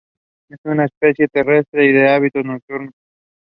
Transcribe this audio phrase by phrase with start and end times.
[0.47, 0.87] Divisioona.